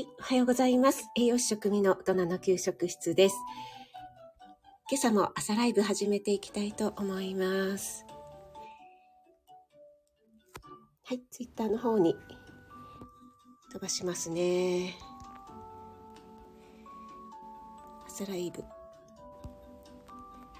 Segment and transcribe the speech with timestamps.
[0.00, 1.10] はい、おはようございます。
[1.14, 3.36] 栄養士食味の大人の給食室です。
[4.90, 8.06] 今朝も朝ライブ始めていきたいと思います。
[11.04, 12.14] はい、ツイッターの方に
[13.70, 14.94] 飛ばしますね。
[18.06, 18.64] 朝ライブ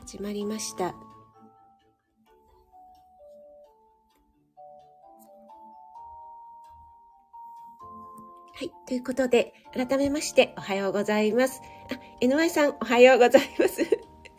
[0.00, 1.09] 始まりました。
[8.90, 11.62] ということで、改めましておはようございます。
[11.92, 13.86] あ、NY さんおはようございます。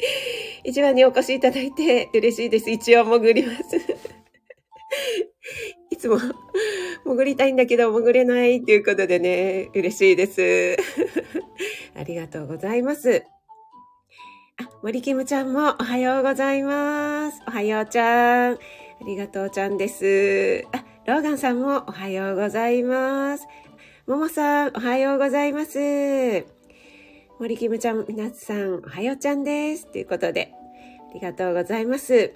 [0.66, 2.70] 一番にお越しいただいて嬉しいです。
[2.70, 3.78] 一応潜ります。
[5.90, 6.18] いつも
[7.06, 10.76] 潜りたいんだけど潜れないということでね、嬉しいです。
[11.96, 13.24] ありがとうございます。
[14.62, 17.42] あ、森キムちゃんもおはようございます。
[17.48, 18.56] おはようちゃん。
[18.56, 18.58] あ
[19.06, 20.66] りがとうちゃんです。
[20.74, 23.48] あ、ローガンさんもおはようございます。
[24.12, 26.46] ももさん、おはようございます。
[27.40, 29.90] 森キムちゃん、みなつさん、おはようちゃんです。
[29.90, 30.52] ということで、
[31.12, 32.34] ありがとうございます。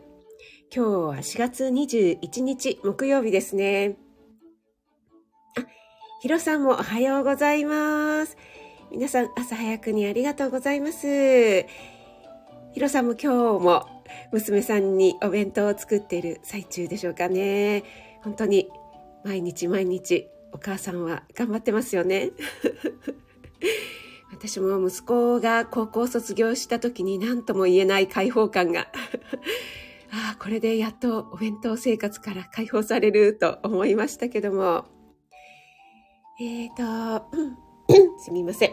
[0.74, 3.98] 今日は4月21日、木曜日ですね。
[5.60, 5.66] あ、
[6.22, 8.38] ひろさんもおはようございます。
[8.90, 11.66] 皆さん、朝早くにありがとうございます。
[12.72, 13.86] ひろさんも今日も
[14.32, 17.84] 娘さんにお弁当を作っている最中でしょうかね。
[18.24, 18.70] 本当に
[19.26, 22.32] 毎日毎日お母さんは頑張ってますよね。
[24.32, 28.88] 私も息子が高校卒業した時に何とも言えない解放感が
[30.12, 34.86] ああ、これでやっとお弁当生活から解放されると思いましたけども。
[36.40, 37.26] えーと、
[38.24, 38.72] すみません。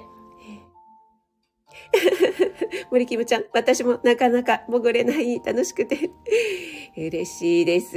[2.90, 6.10] 森キムちゃん、私もなかなか潜れない、楽しくて。
[6.96, 7.96] 嬉しいです。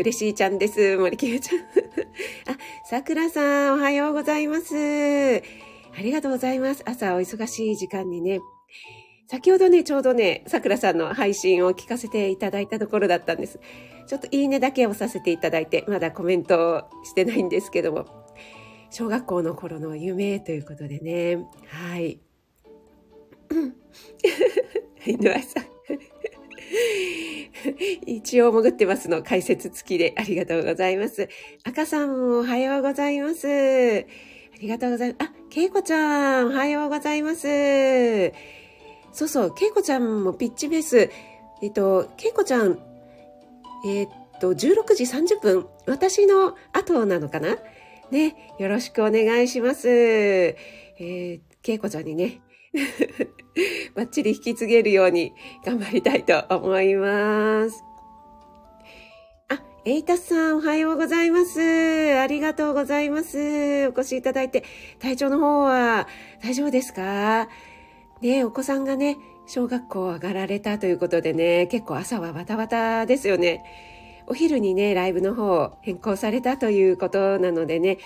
[0.00, 0.96] 嬉しいちゃんです。
[0.96, 1.60] 森キムちゃん。
[2.52, 4.74] あ、さくらさん、おはようございます。
[4.76, 6.82] ありがとうございます。
[6.86, 8.40] 朝お忙しい時間にね。
[9.26, 13.60] 先ほどね、ちょうどね、さくらさんの配信を聞かせていただいたところだったんです。
[14.06, 18.06] ちょっといいねだけをさせていただいて、まだコメントしてないんですけども。
[18.90, 21.46] 小学校の頃の夢ということでね。
[21.68, 22.20] はい。
[25.06, 25.64] 井上さん。
[28.06, 31.28] 一応潜ってますの解説付きでありがとうございます。
[31.64, 33.46] 赤さんおはようございます。
[33.46, 33.50] あ
[34.60, 35.30] りがとうございます。
[35.30, 38.32] あ、けいこちゃん、おはようございます。
[39.12, 41.10] そうそう、けいこちゃんもピッチベース。
[41.62, 42.78] えっと、けいこちゃん、
[43.86, 44.08] えっ
[44.40, 47.58] と、16時30分、私の後なのかな？
[48.10, 49.88] ね、よろしくお願いします。
[49.88, 52.40] えー、けいこちゃんにね、
[53.94, 55.32] バッチリ引き継げるように
[55.64, 57.82] 頑張りたいと思います。
[59.48, 61.60] あ、エイタスさんおはようございます。
[62.18, 63.88] ありがとうございます。
[63.88, 64.64] お越しいただいて、
[65.00, 66.06] 体調の方は
[66.42, 67.48] 大丈夫ですか？
[68.22, 69.16] ねお子さんがね、
[69.46, 73.64] 小学校上がられたということでね、結構朝はバタバタですよね。
[74.26, 77.98] お昼にね、ライブの方を変更されたということなのでね、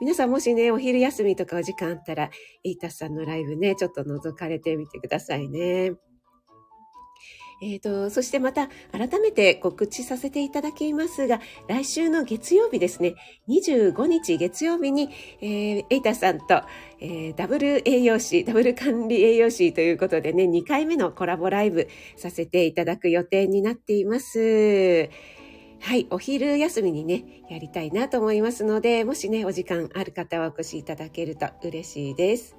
[0.00, 2.30] 皆さんもしね、お昼休みとかお時間あったら、
[2.64, 5.92] イータスさんのライブね、ちょっと覗かれてみてくださいね。
[7.62, 13.14] えっ、と、そしてまた改めて告知させていただきますが、来週の月曜日ですね、
[13.48, 16.62] 25日月曜日に、えー、エイタさんと、
[16.98, 25.08] えーダブル栄養士、ダブル管理栄養士ということでね、2回目のコラボライブさせていただく予定になっています。
[25.82, 32.56] はい、お昼休みにね、やりたいなと思いますので、もしね、お時間ある方はお越しいただけると嬉しいです。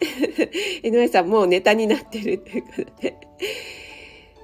[0.84, 3.16] 井上さん、もうネタになってるということで。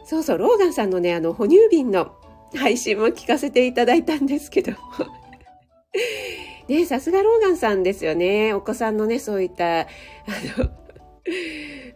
[0.07, 2.13] そうそう、ローガンさんのね、あの、哺乳瓶の
[2.55, 4.79] 配信も聞かせていただいたんですけども。
[6.69, 8.55] ね、さすがローガンさんですよね。
[8.55, 9.87] お子さんのね、そういった、あ
[10.59, 10.71] の、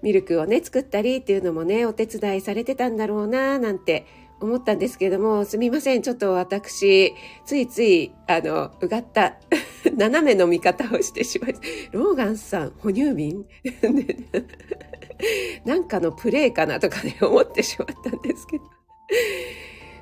[0.03, 4.05] ミルクをね、作ったりっていうのもね、お手伝いされてたんだろうな、なんて
[4.41, 6.03] 思ったんですけども、すみません。
[6.03, 7.15] ちょっと私、
[7.45, 9.37] ついつい、あの、うがった、
[9.97, 11.55] 斜めの見方をしてしまい、
[11.93, 13.47] ローガンさん、哺乳瓶？
[15.65, 18.65] なんかのプレイかなとかね、思ってしまったんですけど。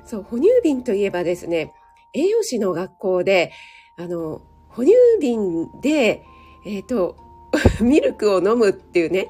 [0.05, 1.73] そう、哺乳瓶といえばですね、
[2.13, 3.51] 栄養士の学校で、
[3.97, 6.23] あの、哺乳瓶で、
[6.65, 7.15] えっ、と、
[7.81, 9.29] ミルクを飲むっていうね、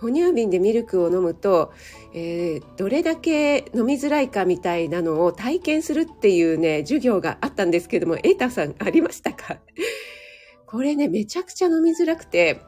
[0.00, 1.72] 哺乳瓶でミルクを飲むと、
[2.14, 9.58] えーどれだけ飲みづらいかみたいなのを体験するっていうね、授業があったんですけども、エイタさんありましたか？
[10.66, 12.60] これね、めちゃくちゃ飲みづらくて、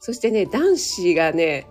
[0.00, 1.66] そしてね、男子がね、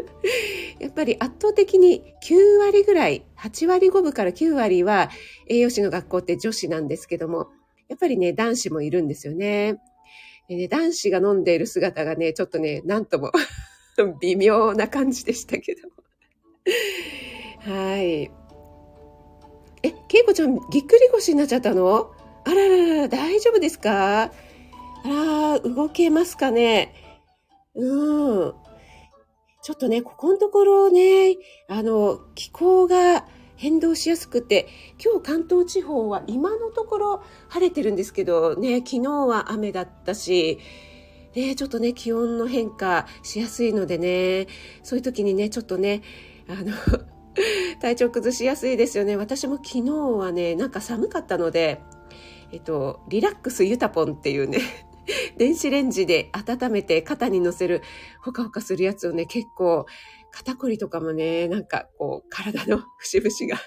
[0.78, 5.10] やっぱり圧倒的に9割ぐらい、8割5分から9割は
[5.48, 7.48] 栄養士の学校って女子なんですけども、
[7.88, 9.78] やっぱりね、男子もいるんですよね。
[10.48, 13.32] ね、男子が飲んでいる姿がね、ちょっとね、なんとも
[14.06, 15.88] 微妙な感じでしたけど。
[17.70, 18.30] はい。
[19.82, 22.12] え、けいこちゃん、ぎっくり腰になっちゃったの？
[22.44, 24.22] あららら、大丈夫ですか？
[24.24, 24.30] あ
[25.04, 26.94] ら、動けますかね？
[27.74, 28.54] うん。
[29.62, 31.36] ちょっとね、ここのところね、
[31.68, 34.68] あの、気候が変動しやすくて、
[35.04, 40.58] 今日関東地方は今のところ晴れてるんですけど、ね、昨日は雨だったし、
[41.34, 44.46] ね、ちょっとね、気温の変化しやすいのでね、
[44.82, 46.02] そういう時にね、ちょっとね、
[46.48, 46.72] あの
[47.80, 49.16] 体調崩しやすいですよね。
[49.16, 51.80] 私も昨日はね、なんか寒かったので、
[52.52, 54.60] えっと、リラックスユタポンっていうね、
[55.36, 57.82] 電子レンジで温めて肩に乗せる
[58.22, 59.86] ほかほかするやつをね、結構
[60.30, 63.60] 肩こりとかもね、なんかこう体の節々が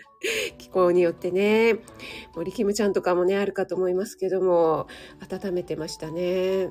[0.58, 1.78] 気候によってね、
[2.34, 4.86] 森キムちゃんとかもね、あるかと思いますけども、
[5.20, 6.70] 温めてましたね。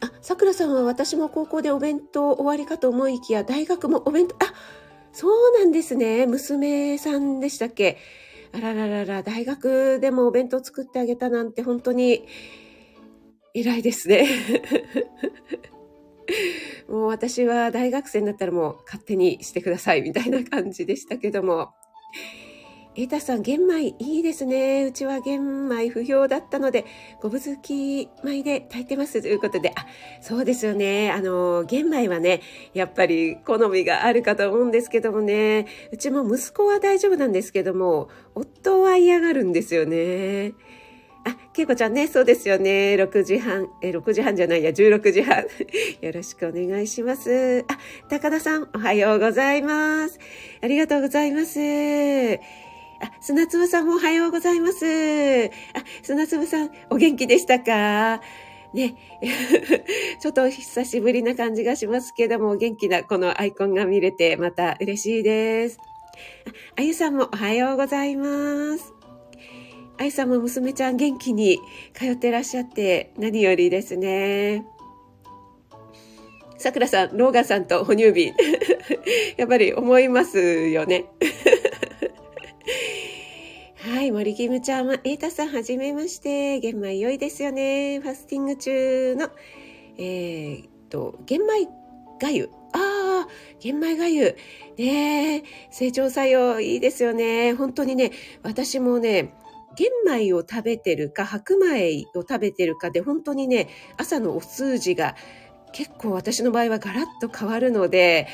[0.00, 4.38] あ、さくらさんは私も高校でお弁当終わりかと思いきや、大学もお弁当、あ、
[5.12, 6.26] そうなんですね。
[6.26, 7.98] 娘さんでしたっけ？
[8.52, 12.26] あらららら、大学でもお弁当作ってあげたなんて本当に
[13.54, 14.26] 偉いですね。
[16.88, 21.70] もう私は大学生になったらもう勝手にしてくださいみたいな感じでしたけども。
[22.98, 24.82] エータさん、玄米いいですね。
[24.82, 26.84] うちは玄米不評だったので、
[27.22, 29.86] ごぶずき米で炊いてますということで、あ、
[30.20, 31.12] そうですよね。
[31.12, 32.40] あの、玄米はね、
[32.74, 40.54] やっぱり好みがあるかと思うんですけどもね、うちも息子は大丈夫なんですけども、夫は嫌がるんですよね。
[41.24, 42.96] あ、けいこちゃんね、そうですよね。
[42.96, 45.44] 6時半、え、6時半じゃないや、16時半。
[46.02, 47.64] よろしくお願いします。
[47.68, 47.78] あ、
[48.08, 50.18] 高田さん、おはようございます。
[50.60, 51.60] ありがとうございます。
[53.00, 54.84] あ、砂粒さんもおはようございます。
[55.46, 55.50] あ、
[56.02, 58.20] 砂粒さん、お元気でしたか？
[58.74, 58.96] ね、
[60.20, 65.78] ちょっと久しぶりな感じがしますけども、元気なこのアイコンが見れてまた嬉しいです。
[66.76, 68.92] あゆさんもおはようございます。
[69.96, 71.58] あゆさんも娘ちゃん元気に
[71.94, 74.66] 通ってらっしゃって何よりですね。
[76.58, 78.34] さくらさん、ローガンさんと哺乳瓶。
[79.38, 81.06] やっぱり思いますよね。
[83.88, 86.60] はい、森キムちゃんは、エータさん、はじめまして。
[86.60, 88.00] 玄米良いですよね。
[88.00, 89.30] ファスティング中の、
[89.96, 91.66] えー、っと、玄米
[92.20, 92.50] がゆ。
[92.74, 93.28] ああ、
[93.60, 94.36] 玄米がゆ。
[94.76, 97.54] ね成長作用いいですよね。
[97.54, 98.12] 本当にね、
[98.42, 99.32] 私もね、
[99.74, 105.16] 玄米を食べてるか、白米を食べてるかで、本当にね、朝のお数字が
[105.72, 108.28] 結構私の場合はガラッと変わるので、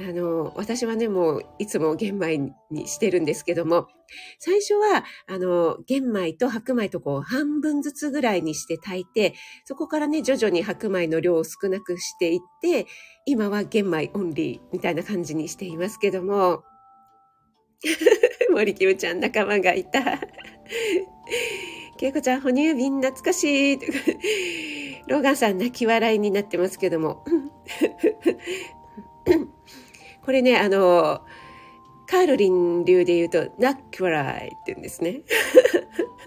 [0.00, 3.88] あの、私はね、もういつも玄米にしてるんですけども、
[4.38, 9.34] 最初は、あの、玄米と白米とこう半分ずつぐらいにして炊いて、
[9.64, 12.86] そこからね、徐々に白米の量を少なくしていって、
[13.26, 16.62] 今は玄米オンリーみたいな感じにしていますけども、
[18.50, 20.20] 森キムちゃん仲間がいた。
[21.96, 23.78] けいこちゃん、哺乳瓶懐かしい。
[25.08, 27.24] ローガンさん泣き笑いになってますけども。
[30.28, 31.22] これね、あの、
[32.06, 35.22] カールリン流で言うと、ナッキュライって言うんですね。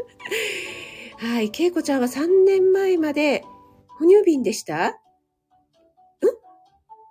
[1.22, 3.44] はい、ケイコちゃんは3年前まで
[4.00, 4.88] 哺乳瓶でした？
[4.90, 4.94] ん？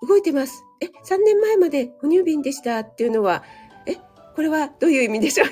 [0.09, 0.65] 動いてます。
[0.81, 3.45] え、3年前まで哺乳瓶でしたっていうのは、
[3.87, 3.95] え、
[4.35, 5.47] これはどういう意味でしょう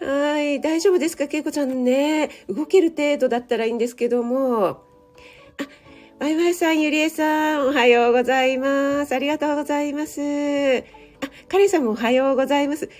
[0.00, 0.06] か？
[0.10, 2.30] はい、大丈夫ですか、ケイコちゃんね。
[2.48, 4.88] 動ける程度だったらいいんですけども、
[6.20, 9.14] ワイワイさん、ゆりえさん、おはようございます。
[9.14, 10.20] ありがとうございます。
[10.20, 10.22] あ、
[11.48, 12.90] カレンさんもおはようございます。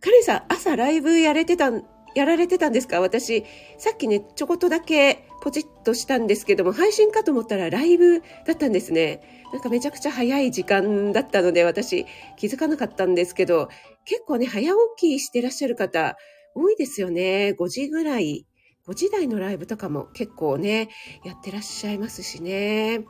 [0.00, 1.84] カレンさん、朝ライブやれてたん、
[2.16, 3.00] やられてたんですか？
[3.00, 3.44] 私、
[3.78, 9.20] さっきね、ちょこっとだけポチッとしたんですけども、配信かと思ったらライブだったんですね。
[9.52, 12.04] なんかめちゃくちゃ早い時間だったので、私
[12.36, 13.68] 気づかなかったんですけど、
[14.04, 16.16] 結構ね、早起きしてらっしゃる方
[16.56, 17.54] 多いですよね。
[17.56, 18.44] 5時ぐらい
[18.90, 20.88] 5時台のライブとかも結構ね、
[21.24, 23.04] やってらっしゃいますしね。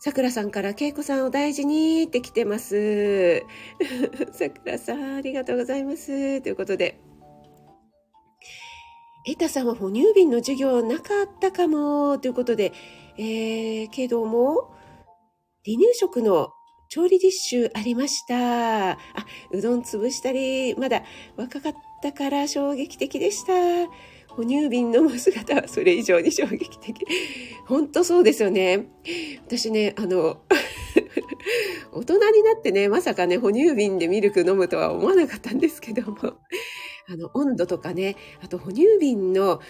[0.00, 3.44] さくらさんから、けいこさんを大事にって来てます。
[4.34, 6.40] さくらさん、ありがとうございます。
[6.42, 7.00] ということで。
[9.28, 12.72] エタさんは哺乳瓶の授業なかったかも、ということで、
[13.16, 14.74] えー、けども、
[15.64, 16.50] 離乳食の
[16.88, 18.90] 調理実習ありました。
[18.90, 18.96] あ、
[19.52, 21.04] うどん潰したり、まだ
[21.36, 23.52] 若かったから衝撃的でした。
[24.36, 27.06] 哺乳瓶飲む姿はそれ以上に衝撃的。
[27.66, 28.86] 本当そうですよね。
[29.46, 30.42] 私ね、あの、
[31.92, 36.18] 大人になってね、まさかね、哺乳瓶でミルク飲むとは思わなかったんですけども、
[37.08, 39.60] あの、温度とかね、あと哺乳瓶の、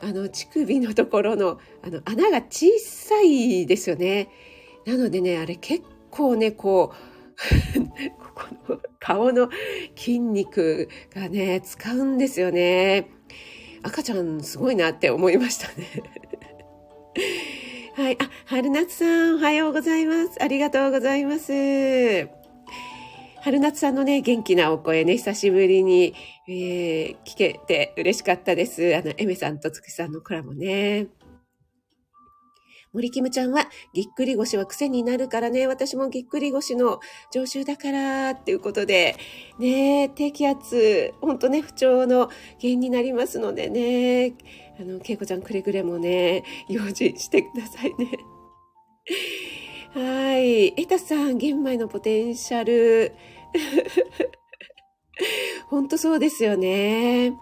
[0.00, 4.28] あの、乳首のところの、あの、穴が小さいですよね。
[4.86, 7.12] なのでね、あれ結構ね、こう、
[8.18, 9.48] ここの顔の
[9.96, 13.08] 筋肉がね、使うんですよね。
[13.82, 15.88] 赤ちゃんすごいなって思いましたね。
[17.94, 18.16] はい。
[18.20, 20.42] あ、春夏さん、おはようございます。
[20.42, 21.52] ありがとうございます。
[23.42, 26.14] 春夏さんのね、元気なお声ね、久しぶりに、
[26.48, 28.94] えー、聞けて嬉しかったです。
[28.96, 31.08] あの、エメさんとつくさんのコラボね。
[32.92, 37.00] 森キムちゃんは、ぎっくり腰は癖になるからね、私もぎっくり腰の
[37.32, 39.16] 常習だから、っていうことで、
[39.58, 42.26] ね、低気圧、ほんとね、不調の
[42.60, 44.34] 原因になりますのでね、
[44.78, 48.10] あの、けいこちゃんくれぐれもね、用心してくださいね。
[49.94, 50.68] はい。
[50.80, 53.14] エタさん、玄米のポテンシャル。
[55.68, 57.32] ほんとそうですよね。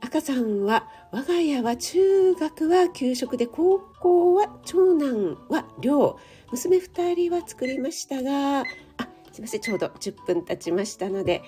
[0.00, 6.18] 赤さんは、我が家は中学は給食で高校は長男は寮
[6.52, 8.64] 娘2人は作りましたがあ
[9.32, 11.42] すいませんちょうど10分経ちましたので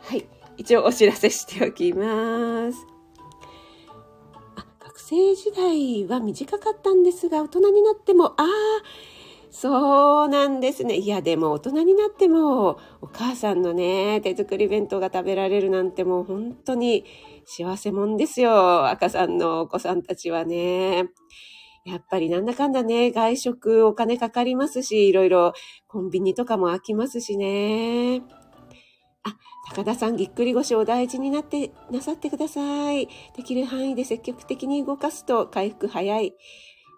[0.00, 2.86] はい一応お知らせしておきます
[4.56, 8.46] あ学生時代は短かったんですが大人になってもああ
[9.50, 10.96] そうなんですね。
[10.96, 17.04] いや、でも大人になっても、お母さんのね、手作り弁当が食べられるなんてもう本当に
[17.52, 18.88] 幸せもんですよ。
[18.88, 21.08] 赤さんのお子さんたちはね。
[21.84, 25.52] やっぱりなんだかんだね、外食お金かかりますし、いろいろ
[25.88, 28.22] コンビニとかも空きますしね。
[29.24, 29.36] あ、
[29.74, 33.08] 高田さん、ぎっくり腰を大事になって、なさってください。
[33.36, 36.34] できる範囲で積極的に動かすと回復早い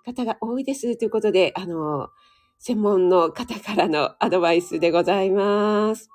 [0.05, 0.99] 方が多いです。
[0.99, 2.09] ということで、あの、
[2.59, 6.11] 専門の方からのアドバイスでございます。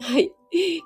[0.00, 0.37] はい。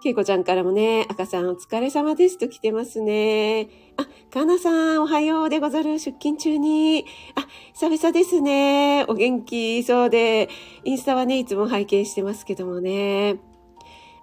[0.03, 3.69] けいこちゃんからもね、赤さんお疲れ様ですと来てますね。
[3.97, 5.99] あ、かなさんおはようでござる。
[5.99, 7.05] 出勤中に。
[7.35, 9.05] あ、久々ですね。
[9.09, 10.49] お元気そうで。
[10.85, 13.37] インスタはね、いつも拝見してますけどもね。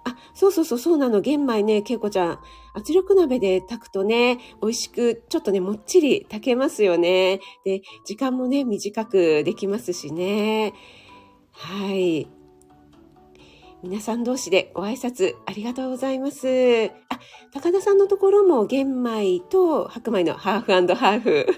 [0.04, 1.20] あ、そうそうそう、そうなの。
[1.20, 2.38] 玄米ね、けいこちゃん。
[2.74, 7.40] 圧力鍋で炊くとね、美味しく、ちょっとね、もっちり炊けますよね。
[7.64, 10.72] で、時間もね、短くできますしね。
[11.52, 12.39] はい。
[13.82, 16.90] 皆さん同士でご挨拶ありがとうございます。
[17.08, 17.18] あ、
[17.54, 21.46] 高田さんのところも玄米と白米のハーフハーフ。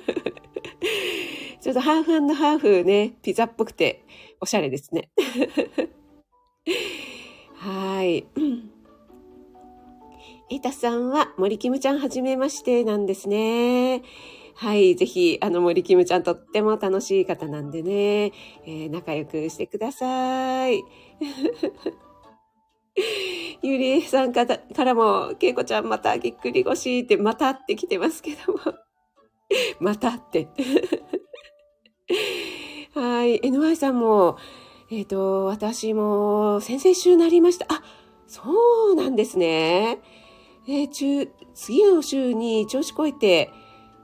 [1.60, 4.04] ちょっとハーフハーフね、ピザっぽくて
[4.40, 5.10] おしゃれですね。
[7.58, 8.24] はい。
[10.50, 14.02] エタさんは森キムちゃんはじめましてなんですね。
[14.54, 14.94] はい。
[14.94, 18.26] ぜひ、あの、森キムちゃんとっても楽しい方なんでね、
[18.64, 20.84] えー、仲良くしてください。
[23.62, 28.58] ゆりえさんからからも、けいこちゃんまたぎっくり腰って、またって来てますけども。
[29.80, 30.48] またって。
[32.94, 33.40] はい。
[33.40, 34.36] NY さんも、
[34.90, 37.66] えっ、ー、と、私も先々週なりました。
[37.68, 37.82] あ、
[38.26, 38.42] そ
[38.92, 39.98] うなんですね。
[40.68, 43.50] えー、中、次の週に調子こいて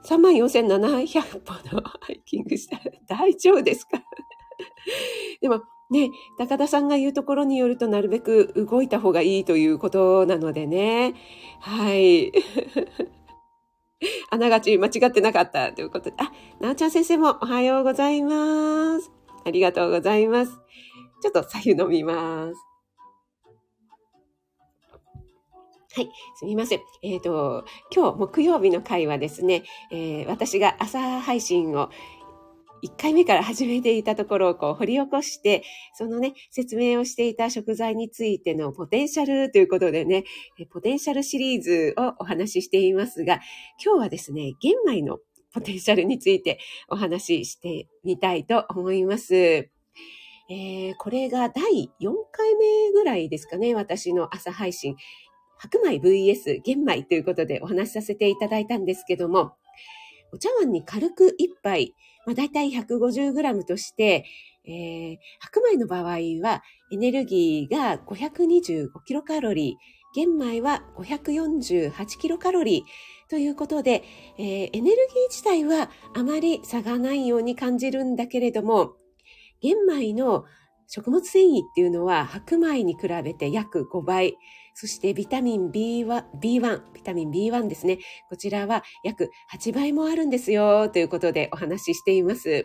[0.05, 4.03] 34,700歩のハイキングしたら大丈夫ですか？
[5.41, 11.15] でもね、高田さんが言うところによるとなるべく動いた方がいいということなのでね。
[11.59, 12.31] はい。
[14.29, 16.15] あながち間違ってなかったということで。
[16.17, 19.11] あ、なおちゃん先生もおはようございます。
[19.45, 20.51] ありがとうございます。
[21.21, 22.69] ちょっと左右飲みます。
[25.95, 26.81] はい、すみません。
[27.01, 31.89] えっ、ー、と、今日木曜日の回はですね、えー、私が朝配信を
[32.83, 40.23] 1回目から始めていたところをこう掘り起こして、そのね、説明をしていた食材についてのポテンシャルということでね、
[40.71, 43.39] ポテンシャルシリーズをお話ししていますが、
[43.83, 45.19] 今日はですね、玄米の
[45.53, 49.35] ポテンシャルについてお話ししてみたいと思います。
[49.35, 54.95] えー、これが第4回目ぐらいですかね、私の朝配信。
[55.57, 59.53] 白米 VS 玄米ということでお話しさせていただいたんですけども、
[60.31, 61.95] お茶碗に軽く一杯、
[62.29, 64.23] まあ、大体 150g として、
[64.63, 66.03] えー、白米の場合
[66.43, 74.03] はエネルギーが525キロカロリー、玄米は548キロカロリーということで、
[74.37, 74.95] えー、エネルギー
[75.29, 78.93] 自体はあまり差がないように感じるんだけれども、
[79.59, 80.45] 玄米の
[80.87, 84.37] 食物繊維っていうのは白米に比べて約5倍、
[84.79, 87.99] そしてビタミン B1、B1、ビタミン B1 ですね。
[88.29, 92.63] こちらは約8倍もあるんですよ、ということでお話ししています。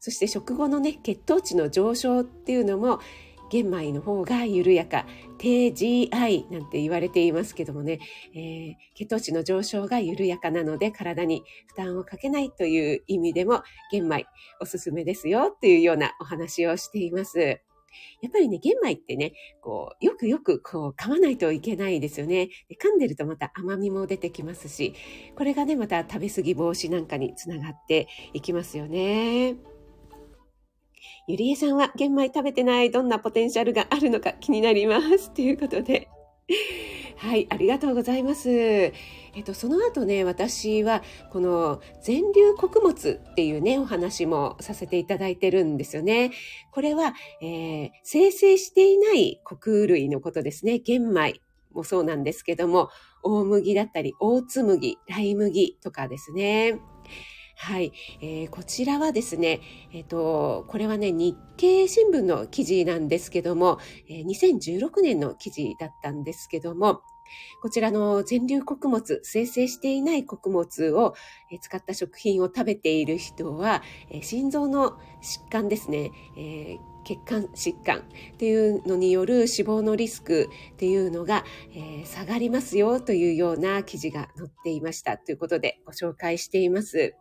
[0.00, 2.98] そして食後のね、血糖値の上昇っていうのも、
[3.50, 5.06] 玄米の方が緩やか、
[5.38, 8.00] 低 GI なんて言われていますけどもね、
[8.34, 14.26] えー、血糖値の上昇が緩やかなので体に負担をかけないという意味でも玄米
[14.60, 17.60] おすすめですよというようなお話をしています。
[18.20, 22.48] やっぱりね、玄米ってね、こう、よくよくこう、噛まないといけないですよね。
[22.68, 24.94] で噛んでるとまた甘みも出てきますし、
[25.36, 29.56] これがね、また食べ過ぎ防止なんかにつながっていきますよね。
[31.26, 35.32] ゆりえさんは玄米食べてないどんなポテンシャルがあるのか気になります。
[35.32, 36.08] ということで。
[37.18, 38.92] はい、ありがとうございます。
[39.38, 46.32] えっと、その後ね、私は、この全粒穀物っていうね、お話もさせていただいてるんですよね。
[46.72, 50.80] これは、えー、生成していない穀類のことですね。
[50.80, 51.40] 玄米
[51.72, 52.90] もそうなんですけども、
[53.22, 56.80] 大麦だったり、大津麦、イ麦とかですね。
[57.54, 59.60] はい、えー、こちらはですね、
[59.92, 63.78] えっ、ー、と、これはね、日経新聞の記事なんですけども、
[64.08, 67.02] えー、2016年の記事だったんですけども、
[67.62, 71.14] こちらの全粒穀物、生成していない穀物を
[71.60, 73.82] 使った食品を食べている人は、
[74.22, 78.02] 心臓の疾患ですね、えー血管疾患っ
[78.36, 81.42] ていうのによる死亡のリスクっていうのが、
[81.72, 87.14] えー、下がりますよというような記事が載っていましたということでご紹介しています。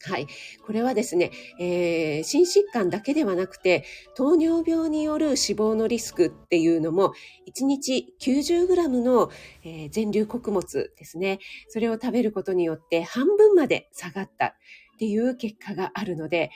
[0.00, 0.28] はい。
[0.64, 7.12] これはですね、えー、心疾患だけではなくて、糖尿病による死亡のリスクっていうのも、
[7.48, 9.30] 1日 90g の、
[9.64, 11.40] えー、全粒穀物ですね。
[11.68, 14.52] それを食べることによって半分まで下がったっ
[14.98, 16.50] ていう結果があるので、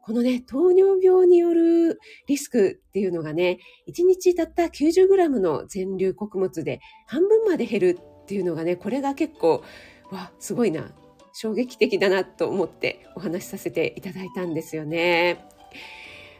[0.00, 1.98] このね、糖尿病による
[2.28, 3.58] リスクっていうのがね、
[3.88, 9.64] 1日たった 90g の全粒穀物で半分まで減るっていうのがね、これが結構、
[10.12, 10.94] わ、すごいな
[11.34, 15.44] 衝撃的だなと思ってお話しさせていただいたんですよね。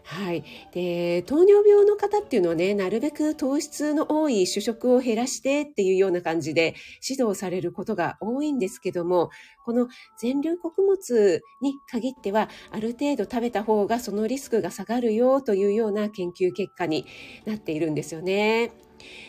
[0.06, 0.44] はい。
[0.72, 6.74] で、糖尿病の方っていうのはね、なるべく糖質の多い主食を減らしてっていうような感じで
[7.06, 9.30] 指導されることが多いんですけども、
[9.64, 17.06] この全粒穀物に限っては、ある程度食べた方がそのリスクが下がるよというような研究結果に
[17.46, 18.72] なっているんですよね。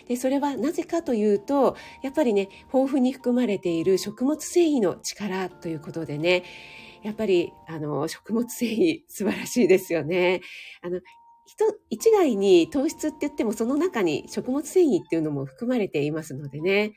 [0.07, 6.43] でそれはなぜかというとやっぱりね豊富に含まれている食物繊維の力ということでね
[7.03, 10.41] やっぱりあの食物繊維素晴らしいですよね。
[10.81, 10.99] あの
[11.45, 16.93] 人一概に糖質って言ってもその中に食物繊維っていうのも含まれていますのでね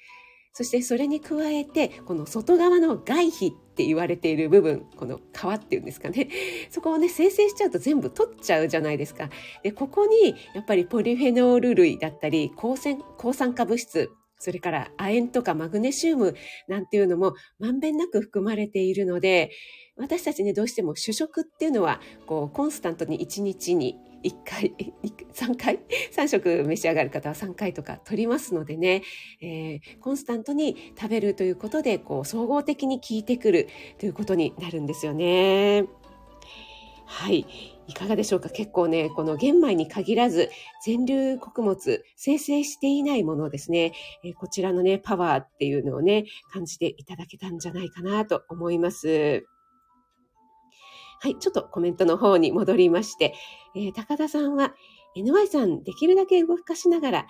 [0.53, 5.21] そしてそれに加えて、この外側の外皮って言われている部分、この皮
[5.55, 6.29] っていうんですかね。
[6.71, 9.31] そこをね、生成しちゃうと全部取っちゃうじゃないですか。
[9.63, 12.77] で、ここにやっぱりポリフェノール類だったり、抗
[13.17, 16.35] 抗酸化物質、それから亜鉛とかマグネシウム
[16.69, 19.51] なんていうのもまんべんなく含まれているので、
[19.97, 24.75] 私たちね、どうしても主食っていうのは、こう、コンスタントに1日に1回、
[25.33, 25.81] 3回
[26.13, 29.03] ?3 食召し上がる方は3回とか取りますのでね、
[29.41, 35.85] えー、コンスタントに食べるということで、こう、総合的に効いてくるということになるんですよね。
[37.07, 37.47] はい。
[37.87, 38.51] いかがでしょうか？
[38.51, 40.51] 結構ね、この玄米に限らず、
[40.85, 49.47] 全粒穀物、生成していないものですね、えー、こちらのね、パワーっていうのをね、感じていただけたんじゃないかなと思います。
[51.21, 53.35] はい、ちょっとコメントの方に戻りまして、
[53.75, 54.75] えー、高田さんは、
[55.17, 57.27] NY さん、できるだけ動かしながら、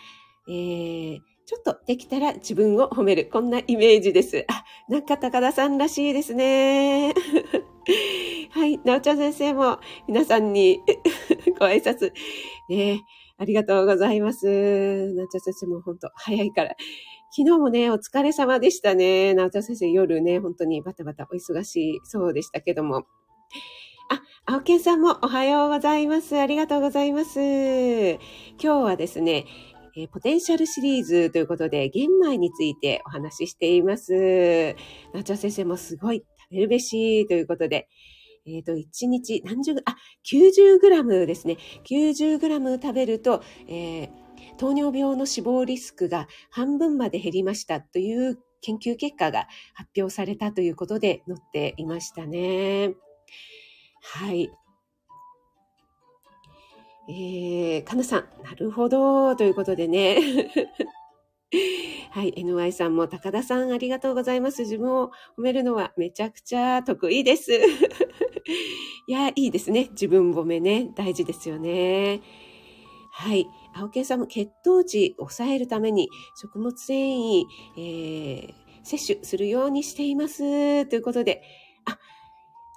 [0.48, 3.30] えー、ちょっとできたら自分を褒める。
[3.32, 4.44] こんなイメージです。
[4.48, 7.14] あ、なんか高田さんらしいですね。
[8.52, 10.80] はい、なおちゃん先生も皆さんに
[11.58, 12.12] ご挨拶。
[12.68, 13.02] ね
[13.38, 15.14] ありがとうございます。
[15.14, 16.76] なおちゃん先生も本当早いから。
[17.30, 19.32] 昨日もね、お疲れ様でしたね。
[19.32, 23.06] なおちゃん先生、夜ね、本当にバタバタお忙しいそうでしたけども。
[24.10, 26.38] あ、青健さんもおはようございます。
[26.38, 27.38] ありがとうございます。
[27.38, 28.18] 今
[28.58, 29.44] 日はですね、
[29.94, 34.74] え、ポテンシャルシリーズということで、玄米についてお話ししています。
[35.12, 37.88] なちゃ先生もすごい食べるべしということで、
[38.46, 41.58] えっ、ー、と、1日何十、あ、90グラムですね。
[41.84, 44.10] 90グラム食べると、えー、
[44.56, 52.94] 糖尿病の死亡リスクが半分まで減りましたという研究結果が発表されたということで載っていましたね。
[54.10, 54.50] はい。
[57.10, 60.18] えー、かなさん、なるほど、ということでね。
[62.10, 62.32] はい。
[62.32, 64.62] NY さんも高田さんありがとうございます。
[64.62, 67.52] 自分を褒めるのはめちゃくちゃ得意です。
[69.06, 69.88] いや、いいですね。
[69.90, 70.90] 自分褒めね。
[70.96, 72.22] 大事ですよね。
[73.12, 73.46] はい。
[73.74, 77.44] 青木さんも血糖値を抑えるために食物繊維、
[77.76, 80.86] えー、摂取するようにしています。
[80.86, 81.42] ということで、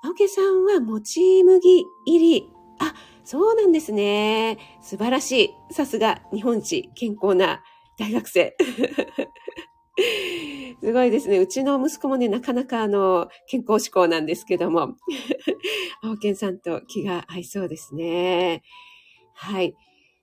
[0.04, 2.50] 青木さんはもち麦入り。
[2.80, 4.58] あ、そうなんですね。
[4.82, 5.74] 素晴らしい。
[5.74, 7.62] さすが日本一健康な
[8.00, 8.58] 大学生。
[10.82, 11.38] すごいですね。
[11.38, 14.96] うちの息子もね、なかなかあの、健康志向なんですけども、
[16.02, 18.64] 青健さんと気が合いそうですね。
[19.36, 19.76] はい。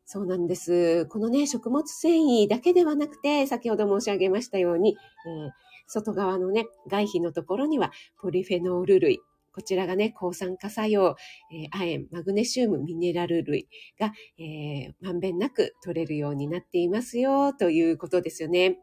[0.04, 1.06] そうなんです。
[1.06, 5.50] このね、食物繊維だけではなくて、先ほど申し上げましたように、えー、
[5.86, 9.20] 外側のね、外皮のところにはポリフェノール類、
[9.58, 11.16] こちらがね、抗酸化作用、
[11.50, 13.66] えー、亜鉛、マグネシウム、ミネラル類
[13.98, 18.78] が、えー、まんべんなく取れるようになっていますよ、ということですよね。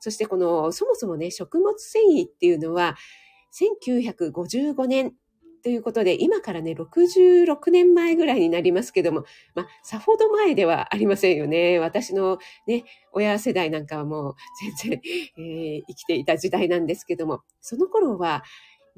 [0.00, 2.96] そしてこの、そもそもね、食物繊維っていうのは、
[3.52, 5.12] 1955年
[5.62, 11.78] ということで、今からね、66年前ぐらいになりますけども、まあ、さほど前ではありませんよね。
[11.78, 14.34] 私のね、親世代なんかはもう
[14.78, 15.00] 全然、
[15.38, 18.42] えー、生きていた時代なんですけども、その頃は、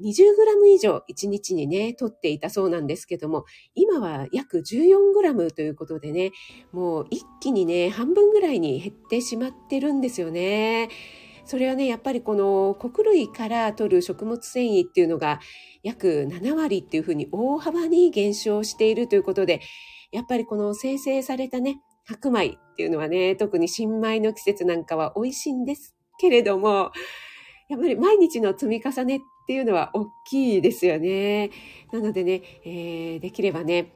[0.01, 6.31] 20g 以上1日にね、取っていたそうなんですけども、今は約 14g ということでね、
[6.71, 10.89] もう一気にね、半分ぐらいに減ってしまってるんですよね。
[11.45, 15.39] それはね、やっぱりこの穀類から取る食物繊維っていうのが
[15.81, 19.61] 約7割っていうふうに大幅に減少しているということで、
[20.11, 26.91] やっぱりこの生成されたね、白米っていうのはね、特に新米の季節なんかは美味しいんですけれども、
[27.69, 31.49] やっぱり毎日の積み重ねっていうのは大きいですよね。
[31.91, 33.93] なのでね、えー、できればね、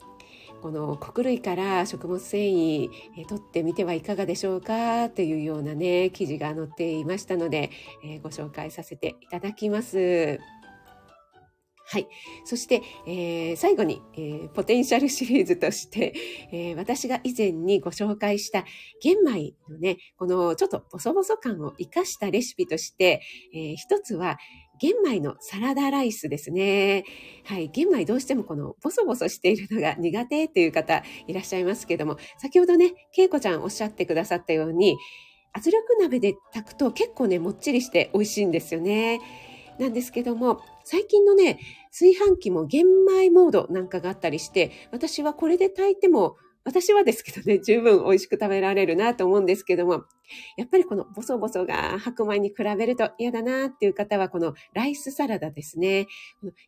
[0.61, 5.09] この穀類から食物繊維、えー、取ってみてはいかがでしょうか？
[5.09, 7.71] というようなね、記事が載っていましたので、
[8.03, 10.39] えー、ご紹介させていただきます。
[11.83, 12.07] はい。
[12.45, 16.13] そして、えー、最後に、えー、ポテンシャルシリーズとして、
[16.53, 18.63] えー、私が以前にご紹介した
[19.01, 23.21] 玄米のね、このちょっとボソボソ感を活かしたレシピとして、
[23.53, 24.37] え一つは
[24.81, 27.03] 玄米のサラダライスですね。
[27.45, 27.69] はい。
[27.69, 34.97] 玄米どうしてもこのボソボソしているのが苦手という方いらっしゃいますけども、先ほどね、けいこちゃんおっしゃってくださったように、
[35.53, 39.21] 圧力鍋で炊くと結構ね、もっちりして美味しいんですよね。
[39.77, 41.59] なんですけども、最近のね、
[41.91, 50.03] 炊飯器も玄米モードなんかがあったりして、私はこれで炊いても私はですけどね、 十分美味しく食べられるなと思うんですけども、
[50.57, 56.07] やっぱりこのボソボソが白米に比べると嫌だなっていう方は、このライスサラダですね。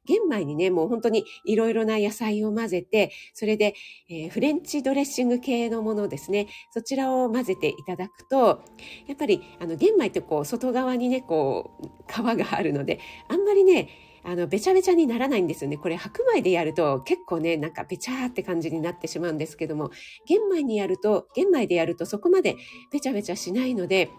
[0.06, 3.76] 玄米にね、もう本当にいろいろな野菜を混ぜて、それで、
[4.10, 6.48] えー、フレンチドレッシング系のものですね。
[6.72, 8.62] そちらを混ぜていただくと、
[9.08, 13.90] やっぱりあの玄米ってこう外側にね、こう皮があるので、あんまりね、
[14.24, 15.78] あの、べちゃべちゃにならないんですよね。
[15.78, 19.92] これ白米でやると結構ね、なんかべちゃーって感じになってしまうんですけども、
[20.26, 22.56] 玄米にやると、玄米でやるとそこまで
[22.92, 24.10] べちゃべちゃしないので、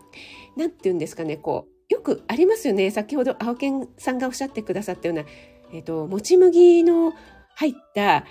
[0.57, 2.91] なんて言うんですかね、こう、よくありますよね。
[2.91, 5.25] 先ほど青健さんがおっしゃってくださったような、
[5.73, 7.13] えっ、ー、と、もち麦の
[7.57, 8.25] 入った、あ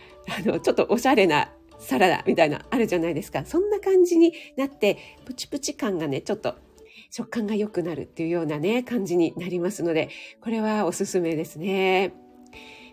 [0.45, 3.45] の、ちょっとおしゃれなサラダみたいなあるじゃないですか。
[3.45, 6.55] そんな感じになって、プチプチ感がね、ちょっと
[7.15, 10.09] 食感が良くなるっていうようなね、感じになりますので、
[10.41, 12.11] これはおすすめですね。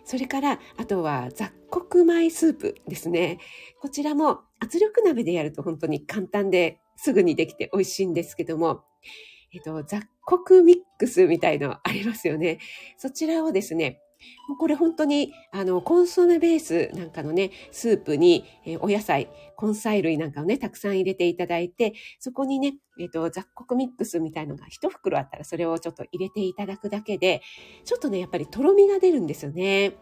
[0.05, 3.39] それから、あとは雑穀米スープですね。
[3.79, 8.83] こちらも圧力鍋でやると本当に簡単ですぐにできて美味しいんですけども、
[9.55, 12.59] えっと、雑穀ミックスみたいのありますよね。
[12.97, 14.01] そちらをですね、
[14.59, 19.29] これ本当に、あの、コンソメベースなんかのね、スープに、えー、お野菜、
[19.61, 27.41] 根菜類なんかをね、たくさん入れていただいて、そこにね、えっ、ー、と、雑穀ミックスみたいのが一袋あったら、それをちょっと入れていただくだけで、
[27.85, 29.93] ちょっとね、やっぱりとろみが出るんですよね。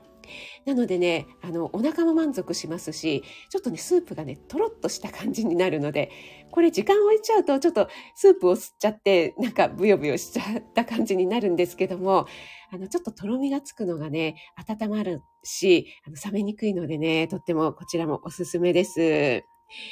[0.65, 6.11] なのでね、あの、お腹も満足しますし、ちょっとね、スープがね、とろっとした感じになるので、
[6.51, 12.27] これ時間置いちゃうと、ちょっとスープを吸っちゃって、なんかブヨブヨしちゃった感じになるんですけども、
[12.71, 19.43] あの、ちょっととろみがつくのがね、温まるし、あの冷めにくいのでね、とってもこちらもおすすめです。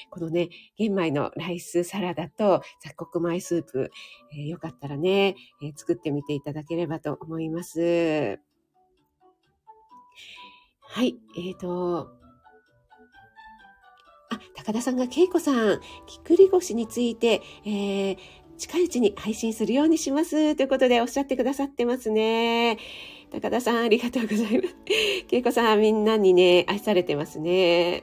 [0.09, 3.91] このね、玄米のライスサラダと雑穀米スープ、
[4.33, 8.39] えー、よかったらね、えー、作ってみていただければと思います。
[10.97, 12.09] はい、えーと、
[14.31, 18.17] あ、高田さんが恵子さん、きくり腰について、えー、
[18.57, 20.55] 近いうちに配信するようにします。
[20.55, 22.79] ということでおっしゃってくださってますね。
[23.31, 24.75] 高田さん、ありがとうございます。
[25.31, 28.01] 恵子さん、みんなにね、愛されてますね。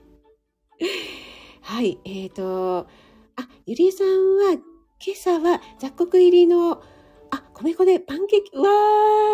[1.62, 2.86] はい、えっ、ー、と、
[3.36, 4.60] あ、ゆりえさんは、今
[5.14, 6.82] 朝は雑穀入りの、
[7.58, 8.68] 米粉でパンケーキ、うわ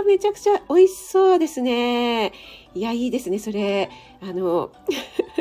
[0.04, 2.32] ー、めちゃくちゃ美味しそうですね。
[2.72, 3.90] いや、いいですね、それ。
[4.20, 4.70] あの、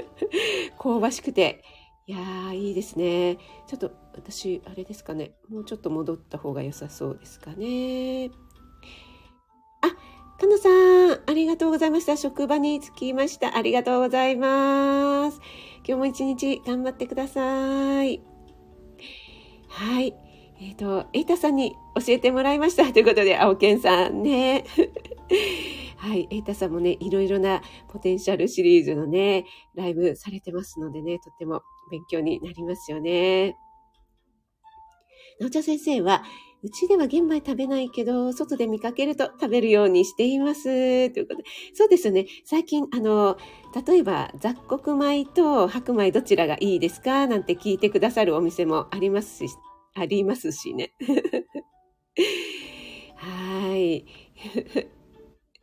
[0.80, 1.64] 香ばしくて。
[2.08, 3.38] いやー、いいですね。
[3.68, 5.36] ちょっと、私、あれですかね。
[5.50, 8.32] もうちょっと戻った方が良さそうですかね。
[9.82, 12.18] あ、かなさん、ありがとうございました。
[12.18, 13.56] 職場に着きました。
[13.56, 15.40] ありがとうございます。
[15.86, 18.24] 今日も一日頑張ってください。
[19.68, 20.31] はい。
[20.62, 22.86] えっ、ー、と、エイタさんに教えてもらいました。
[22.94, 24.64] ということで、青健さんね。
[25.98, 26.28] はい。
[26.30, 29.46] エイタさんもね、いろいろなポテンシャルシリーズのね、
[29.76, 33.56] ライブされてますのでね、とっても勉強になりますよね。
[35.40, 36.24] なおちゃん先生は、
[36.64, 41.10] うちでは玄米食べないけど、外で見かけると食べるようにしています。
[41.10, 41.44] ということで。
[41.74, 42.28] そうですね。
[42.46, 43.36] 最近、あの、
[43.88, 47.26] 例えば雑穀米と白米どちらがいいですか？
[47.26, 49.52] なんて聞いてくださるお店もありますし、
[49.94, 50.94] ありますしね。
[53.16, 54.06] はい。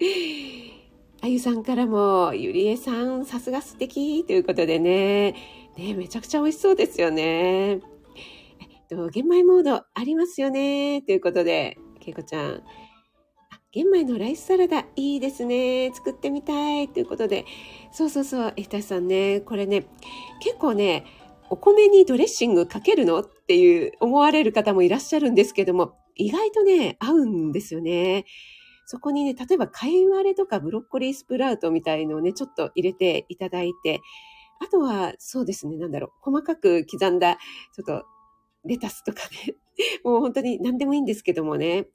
[1.20, 5.34] あゆさんからも、ゆりえさん、さすが素敵ということでね。
[5.76, 7.22] ねめちゃくちゃ美味しそうですよね。
[7.22, 7.80] えっ
[8.88, 11.02] と、玄米モードありますよね。
[11.02, 12.62] ということで、けいこちゃん。
[13.72, 15.90] 玄米のライスサラダいいですね。
[15.92, 16.88] 作ってみたい。
[16.88, 17.44] ということで。
[17.90, 19.40] そうそうそう、えたしさんね。
[19.40, 19.86] これね、
[20.40, 21.04] 結構ね、
[21.50, 28.26] お米にドレッシングかけるのっっていう思われる方もいらっしゃるんですけども、意外とね、合うんですよね。
[28.84, 34.02] そこにね、例えば、貝割れとかブロッコリースプラウトみたいのをね、ちょっと入れていただいて、
[34.61, 37.37] あとは、そうですね、なんだろう、細かく刻んだ、
[37.74, 38.04] ちょっと
[38.66, 39.54] レタスとかね、
[40.04, 41.87] もう本当に何でもいいんですけどもね、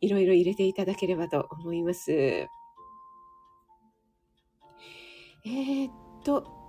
[0.00, 2.12] いろいろ入れていただければと思います。
[2.12, 5.92] えー、っ
[6.24, 6.63] と、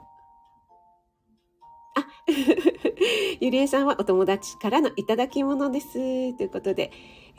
[3.40, 5.94] ゆりえさんはお友達からのいただき物です。
[6.36, 6.92] ということで、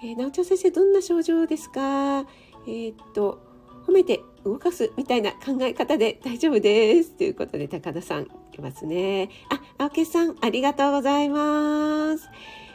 [0.03, 2.21] えー、なおちゃん先生、どんな症状ですか？
[2.21, 3.41] えー、っと、
[3.87, 7.11] 褒めて動かすみたいな考え方で大丈夫です。
[7.13, 8.29] ということで、高田さんい
[8.61, 9.29] ますね。
[9.51, 12.29] あ、青木さん、ありがとうございます。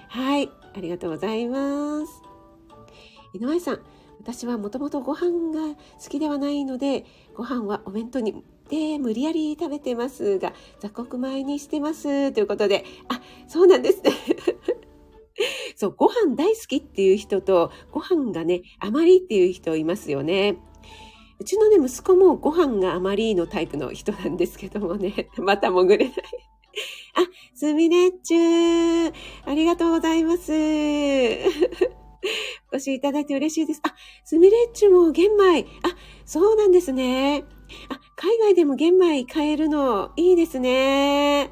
[0.09, 2.21] はい、ありがとうございます。
[3.33, 3.79] 井上さん、
[4.19, 12.31] 私はもともとご飯が好きではないので、ご飯はお弁当にで無理やり食べてますが、雑穀米にしてます。
[12.31, 14.11] ということで、あ、そうなんですね。
[15.75, 20.57] そう、ご飯大好きっていう人と、ご飯がね、あまりっていう人いますよね。
[21.37, 26.13] うちのね、息子もご飯があまりのタイプの人なんですけどもね、 また潜れない。
[27.15, 29.13] あ、すみれっちゅー。
[29.43, 30.53] ありがとうございます。
[32.71, 33.81] お越しいただいて嬉しいです。
[33.83, 35.61] あ、すみれっちゅも玄米。
[35.61, 35.65] あ、
[36.23, 37.43] そうなんですね。
[37.89, 41.51] あ、海外でも玄米買えるのいいですね。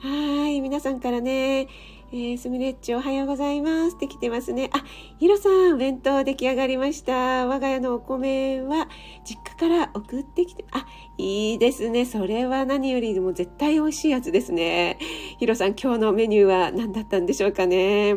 [0.00, 1.68] はい、皆さんからね、
[2.10, 4.70] えー、すみれっちおはようございますって来てますね。
[4.72, 4.82] あ、
[5.18, 7.46] ひろさん、弁当出来上がりました。
[7.46, 8.88] 我が家のお米は
[9.24, 10.86] 実家から送ってきて、あ、
[11.18, 12.06] いいですね。
[12.06, 14.98] それは何よりも絶対美味しいやつですね。
[15.38, 18.16] ひろさん、今日のメニューは何だったんでしょうかね。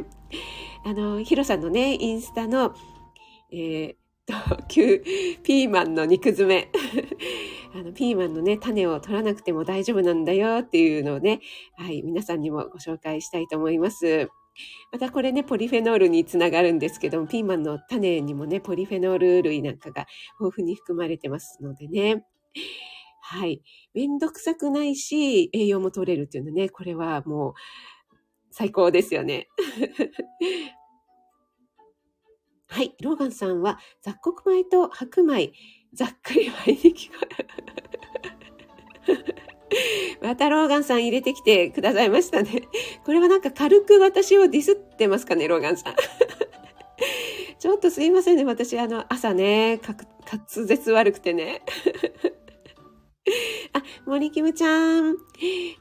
[0.85, 2.73] あの、ひろさんのね、インスタの、
[3.51, 3.95] えー、
[5.43, 6.69] ピーマンの肉詰め
[7.73, 11.39] あのピーマンのね種を取らなくても大丈夫なんだよっていうのをね、
[11.77, 14.29] はい、皆さんにもご紹介したいと思います。
[14.91, 20.07] またこれね、ポリフェノールにつながるんですけども、ピーマンの種にもね、ポリフェノール類なんかが
[20.39, 22.25] 豊富に含まれてますのでね。
[23.21, 23.61] はい。
[23.93, 27.53] めんどくさくないし、栄養も取れるっていうのね、これはもう
[28.51, 29.47] 最高ですよね。
[32.71, 32.95] はい。
[33.01, 35.51] ローガンさんは雑穀米と白米、
[35.93, 37.15] ざっくり割に聞こ
[39.07, 39.35] える。
[40.23, 42.69] またローガンさん入れてきてくださいましたね。
[43.03, 45.95] これはなんか軽く私をディスってますかね、ローガンさん。
[47.59, 48.45] ちょっとすいませんね。
[48.45, 49.97] 私、あの、朝ね、滑
[50.47, 51.63] 舌悪くてね。
[53.73, 55.17] あ、森キムちゃん。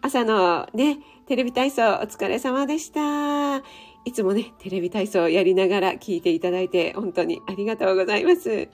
[0.02, 0.98] 朝のね、
[1.28, 3.62] テレビ体操お疲れ様でした。
[4.04, 8.68] いつもね、テレビ体操をやりながら聞いていただいて、本当にありがとうございます。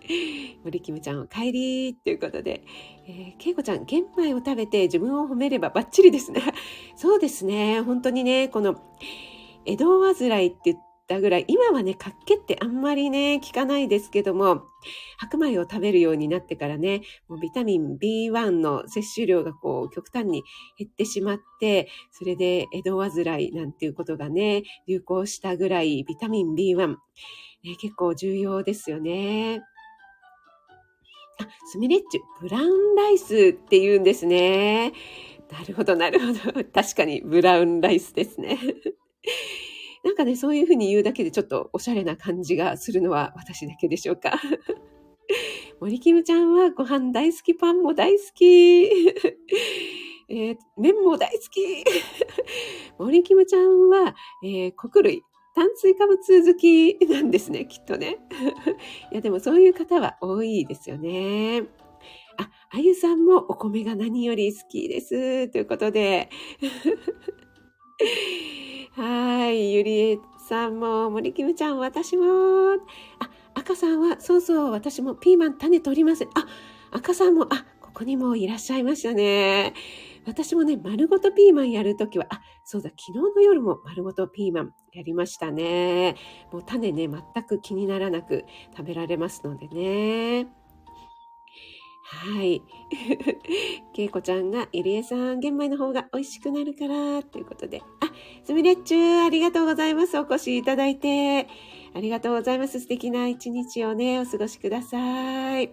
[0.65, 2.63] 森キムちゃんお帰りということで、
[3.09, 6.43] えー、けいこちゃん、玄米を食べて自分を褒めればバッチリですね。
[6.95, 7.81] そうですね。
[7.81, 8.77] 本当にね、この、
[9.65, 14.65] 江戸患いって言ったぐらい、今はね、活気ってあんまりね、効かないですけども、
[15.19, 20.43] 白米を食べるようになってからね、もうビタミン B1 の摂取量がこう極端に
[20.79, 26.97] 減ってしまって、それで江戸患いなんていうことがね、流行したぐらいビタミン B1、ね、
[27.81, 29.63] 結構重要ですよね。
[31.39, 34.93] あ、スミレッチュ、ブラウンライスって言うんですね。
[35.51, 36.65] なるほど、なるほど。
[36.65, 38.59] 確かにブラウンライスですね。
[40.07, 44.41] なんかね、そういうふうに言うだけでちょっとおしゃれな感じがするのは私だけでしょうか。
[45.81, 48.85] 森キムちゃんはご飯大好き、パンも大好き。
[50.31, 51.85] えー、麺も大好き。
[53.01, 54.15] 森キムちゃんは、
[54.45, 55.25] えー、穀類
[55.57, 58.19] 炭水化物好きなんですね、きっとね。
[59.11, 61.65] いや、でもそういう方は多いですよね。
[62.39, 65.49] あ、あゆさんもお米が何より好きです。
[65.49, 66.31] ということで。
[68.93, 69.73] はい。
[69.73, 72.25] ゆりえさんも、森キムちゃん、私も。
[72.75, 76.25] あ、赤さんは、そうそう、私もピーマン種取ります。
[76.35, 76.47] あ、
[76.91, 79.73] 赤さんも、あ、ここにもいらっしゃいましたね。
[80.27, 86.17] 私もね、丸ごとピーマンやるときは、あ、そうだ、昨日の夜も丸ごとピーマンやりましたね。
[86.53, 88.45] もう種ね、全く気にならなく
[88.77, 90.66] 食べられますのでね。
[92.09, 92.63] はい。
[93.93, 97.83] けいこちゃんが、ゆりえさん、玄米の方が美味しくなるから、ということで。
[98.01, 98.13] あ、
[98.45, 100.19] すみれっちゅう、ありがとうございます。
[100.19, 101.49] お越しいただいて。
[101.95, 102.81] ありがとうございます。
[102.81, 105.73] 素敵な一日をね、お過ごしください。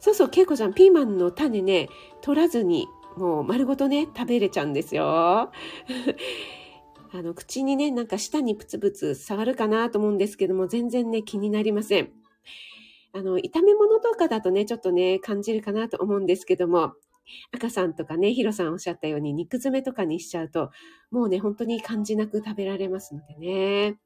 [0.00, 1.88] そうそう、けいこちゃん、ピーマンの種ね、
[2.22, 5.04] 取らずにもう丸ごとね、食べれちゃうんですよ。
[7.12, 12.19] あの、口にね、なんか舌にプツプツ触るかなと思うんですけども、全然ね、気になりません。
[13.12, 16.94] あの、炒め物とかだとね、ちょっとね、感じるかなと思うんですけども、
[17.52, 20.70] 赤さんとかね、ヒロさんおっしゃったように肉詰めとかにしちゃうと、
[21.10, 23.98] もうね、本当に感じなく食べられますのでね。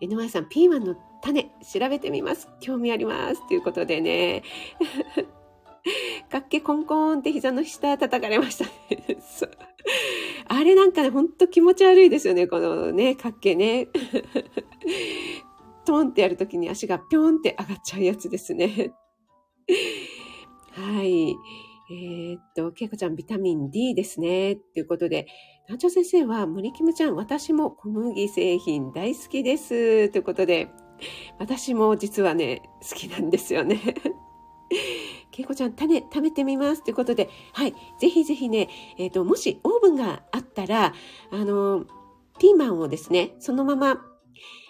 [0.00, 2.48] NY さん、ピーマンの種、調べてみます。
[2.60, 3.46] 興味あります。
[3.48, 4.42] ということでね。
[6.30, 8.70] かっけコンコンって膝の下叩かれましたね。
[10.46, 13.88] あれなんかね、ほんと気持ち悪いですよね、このね、かっけね。
[15.88, 18.92] トンってやるときに足がぴょんって上がっちゃうやつですね。
[20.72, 21.30] はい。
[21.30, 24.56] えー、っと、けいこちゃん、ビタミン D ですね。
[24.56, 25.26] ということで、
[25.66, 30.10] 団長先生は、森キムちゃん、私も小麦製品大好きです。
[30.10, 30.68] ということで、
[31.38, 33.80] 私も実はね、好きなんですよね。
[35.30, 36.84] けいこちゃん、種食べてみます。
[36.84, 37.74] ということで、はい。
[37.98, 40.92] ぜひぜひね、えっ、ー、と、もしオーブンがあったら、
[41.30, 41.86] あの、
[42.38, 44.04] ピーマンをですね、そのまま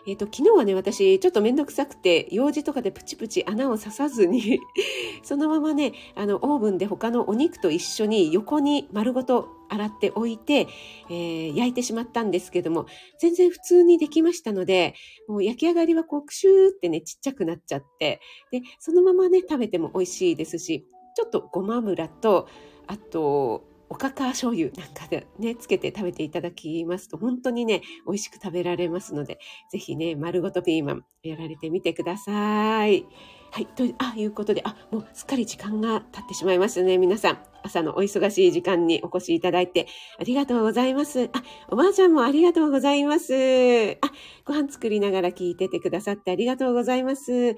[0.09, 4.59] えっ、ー、と、昨日はね、私、ちょっとめんどくさくて、用事とかでプチプチ穴を刺さずに
[5.23, 10.66] そのままね、あの、オーブンで他のお肉と一緒に横に丸ごと洗っておいて、
[11.11, 12.87] えー、焼いてしまったんですけども、
[13.21, 14.94] 全然普通にできましたので、
[15.29, 22.49] もう焼き上がりはこう、クシューってね、ちっちゃくなっちゃって、で、そのままね、食べても美味しいですし、ちょっとごま油と、
[22.87, 29.38] あと、おかか醤油なんかでね、つけて食べていただきますと、本当にね、美味しく食べられますので、
[29.70, 33.07] ぜひね、丸ごとピーマンやられてみてください。
[33.51, 37.38] はい、とあいうことで、あ、もうすっかり時間が経ってしまいましたね、皆さん。
[37.62, 41.31] 朝のお忙しい時間にお越しいただいてありがとうございます。
[41.33, 43.33] あ、おばあちゃんもありがとうございます。
[43.35, 43.96] あ、
[44.44, 47.51] ご飯作りながら聞いててくださってありがとうございます。
[47.51, 47.55] あ、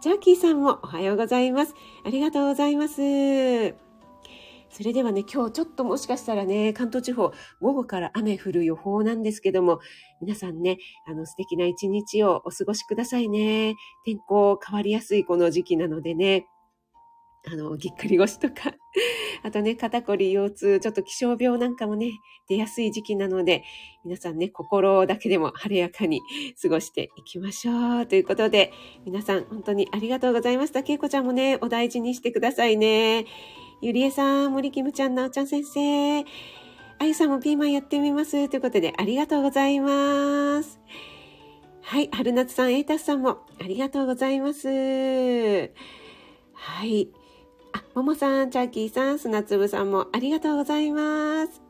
[0.00, 1.74] ジャーキーさんもおはようございます。
[2.04, 3.91] ありがとうございます。
[4.72, 7.30] それではね、今日ちょっともしかしたらね、関東地方、
[7.60, 9.80] 午後から雨降る予報なんですけども、
[10.22, 13.74] 皆さんね、あの素敵な一日をお過ごしくださいね。
[14.06, 16.46] 天候変わりやすいこの時期なのでね、
[17.50, 18.72] あの、ぎっくり腰とか、
[19.42, 22.12] あとね、肩こり、腰痛、ちょっと気象病なんかもね、
[22.48, 23.64] 出やすい時期なので、
[24.04, 26.20] 皆さんね、心だけでも晴れやかに
[26.62, 28.06] 過ごしていきましょう。
[28.06, 28.72] ということで、
[29.04, 30.82] 皆さん本当にありがとうございました。
[30.84, 33.26] けいこちゃんもね、お大事にしてくださいね。
[33.80, 36.20] ゆりえさん、森キムちゃん、なおちゃん先生、
[37.00, 38.48] あゆさんもピーマンやってみます。
[38.48, 40.78] ということで、ありがとうございます。
[41.80, 45.72] はい、春夏さん、エイタスさんもありがとうございます。
[46.52, 47.08] はい。
[47.72, 51.62] あ、ももさん、チャーキーさん、砂粒さんもありがとうございます。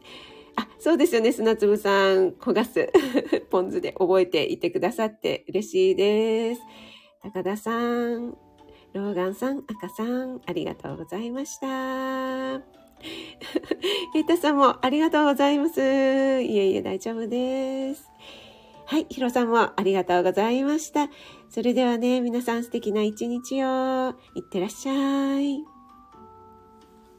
[0.56, 2.90] あ、そうですよね、砂粒さん、焦がす。
[3.50, 6.62] ポン酢で覚えていてくださって嬉しいです。
[7.22, 8.36] 高田さん、
[8.92, 12.60] ローガンさん、赤さん、ありがとうございました。
[14.12, 15.80] ケイタさんもありがとうございます。
[15.80, 18.10] いえいえ、大丈夫です。
[18.86, 21.08] はい、ヒロさんもありがとうございました。
[21.48, 24.10] それではね、皆さん素敵な一日を。
[24.34, 25.71] いってらっしゃい。